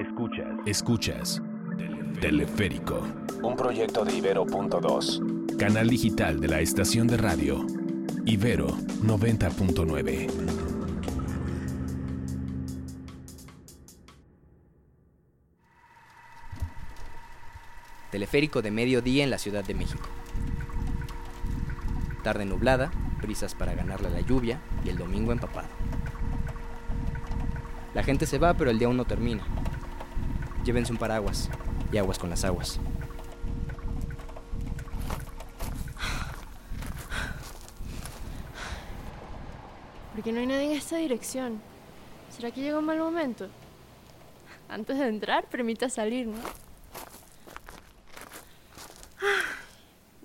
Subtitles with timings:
[0.00, 0.48] Escuchas.
[0.64, 1.42] Escuchas.
[2.22, 3.06] Teleférico.
[3.42, 5.56] Un proyecto de Ibero.2.
[5.58, 7.66] Canal digital de la estación de radio.
[8.24, 8.68] Ibero
[9.02, 10.30] 90.9.
[18.10, 20.08] Teleférico de mediodía en la Ciudad de México.
[22.22, 22.90] Tarde nublada,
[23.20, 25.68] prisas para ganarle a la lluvia y el domingo empapado.
[27.92, 29.44] La gente se va, pero el día aún no termina.
[30.64, 31.48] Llévense un paraguas
[31.92, 32.78] y aguas con las aguas.
[40.14, 41.60] ¿Por qué no hay nadie en esta dirección?
[42.30, 43.48] ¿Será que llega un mal momento?
[44.68, 46.38] Antes de entrar, permita salir, ¿no?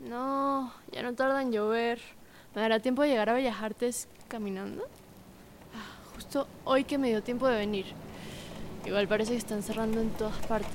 [0.08, 2.00] No, ya no tarda en llover.
[2.54, 4.84] ¿Me dará tiempo de llegar a Bellas Artes caminando?
[5.74, 7.86] Ah, Justo hoy que me dio tiempo de venir.
[8.86, 10.70] Igual parece que están cerrando en todas partes.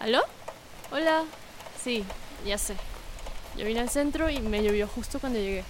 [0.00, 0.22] ¿Aló?
[0.92, 1.24] Hola.
[1.82, 2.04] Sí,
[2.44, 2.76] ya sé.
[3.56, 5.64] Yo vine al centro y me llovió justo cuando llegué.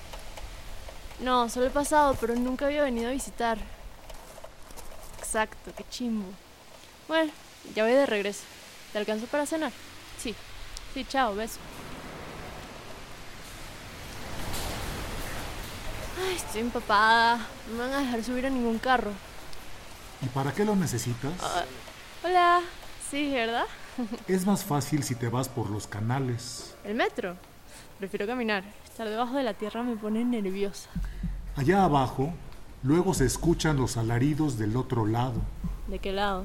[1.21, 3.59] No, solo he pasado, pero nunca había venido a visitar.
[5.19, 6.27] Exacto, qué chimbo.
[7.07, 7.31] Bueno,
[7.75, 8.43] ya voy de regreso.
[8.93, 9.73] ¿Te alcanzo para cenar?
[10.19, 10.35] Sí.
[10.95, 11.59] Sí, chao, beso.
[16.23, 17.39] Ay, estoy empapada.
[17.71, 19.11] No me van a dejar subir a ningún carro.
[20.23, 21.33] ¿Y para qué lo necesitas?
[21.43, 21.65] Ah,
[22.25, 22.61] hola.
[23.11, 23.65] Sí, ¿verdad?
[24.29, 26.75] Es más fácil si te vas por los canales.
[26.85, 27.37] ¿El metro?
[27.99, 28.65] Prefiero caminar.
[28.85, 30.89] Estar debajo de la tierra me pone nerviosa.
[31.57, 32.33] Allá abajo,
[32.83, 35.41] luego se escuchan los alaridos del otro lado,
[35.87, 36.45] ¿De qué lado?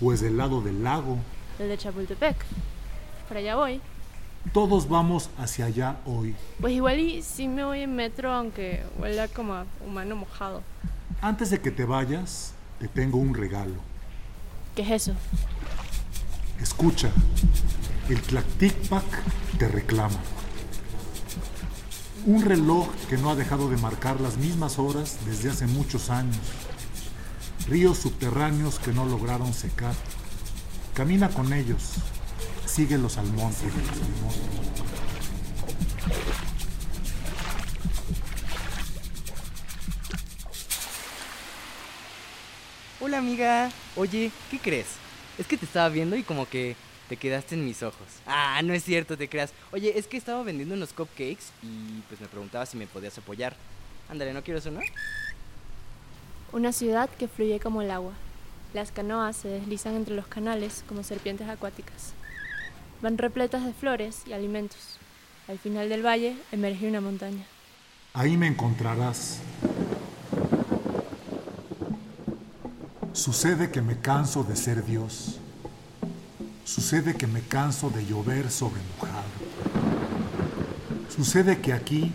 [0.00, 1.16] pues del lado del lago.
[1.58, 2.36] El de Chapultepec.
[3.28, 3.80] Para allá voy.
[4.50, 6.34] Todos vamos hacia allá hoy.
[6.60, 10.62] Pues igual y sí me voy en metro, aunque huela como a humano mojado.
[11.22, 13.76] Antes de que te vayas, te tengo un regalo.
[14.74, 15.14] ¿Qué es eso?
[16.60, 17.10] Escucha,
[18.08, 19.04] el Tlactic-Pac
[19.58, 20.18] te reclama.
[22.26, 26.38] Un reloj que no ha dejado de marcar las mismas horas desde hace muchos años.
[27.68, 29.94] Ríos subterráneos que no lograron secar.
[30.94, 31.94] Camina con ellos.
[32.72, 33.66] Síguelos al monte.
[42.98, 43.70] Hola amiga.
[43.94, 44.86] Oye, ¿qué crees?
[45.36, 46.74] Es que te estaba viendo y como que
[47.10, 48.06] te quedaste en mis ojos.
[48.26, 49.52] Ah, no es cierto, te creas.
[49.70, 53.54] Oye, es que estaba vendiendo unos cupcakes y pues me preguntaba si me podías apoyar.
[54.08, 54.80] Ándale, ¿no quieres uno?
[56.52, 58.14] Una ciudad que fluye como el agua.
[58.72, 62.14] Las canoas se deslizan entre los canales como serpientes acuáticas.
[63.02, 64.78] Van repletas de flores y alimentos.
[65.48, 67.44] Al final del valle emerge una montaña.
[68.14, 69.40] Ahí me encontrarás.
[73.12, 75.40] Sucede que me canso de ser Dios.
[76.64, 79.24] Sucede que me canso de llover sobre mojado.
[81.08, 82.12] Sucede que aquí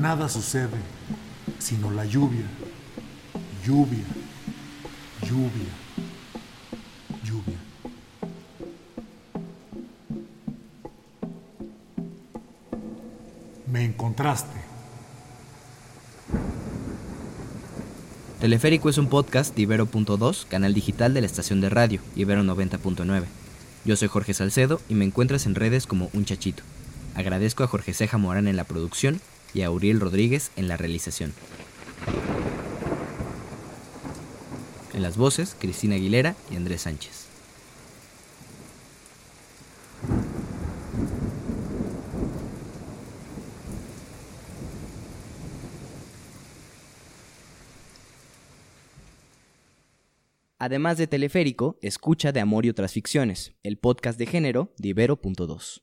[0.00, 0.78] nada sucede,
[1.58, 2.46] sino la lluvia,
[3.66, 4.04] lluvia,
[5.22, 5.81] lluvia, lluvia.
[13.72, 14.60] Me encontraste.
[18.38, 23.24] Teleférico es un podcast de Ibero.2, canal digital de la estación de radio, Ibero 90.9.
[23.86, 26.62] Yo soy Jorge Salcedo y me encuentras en redes como Un Chachito.
[27.14, 29.22] Agradezco a Jorge Ceja Morán en la producción
[29.54, 31.32] y a Uriel Rodríguez en la realización.
[34.92, 37.31] En las voces, Cristina Aguilera y Andrés Sánchez.
[50.62, 55.82] Además de Teleférico, escucha de Amor y otras ficciones, el podcast de género de Ibero.2.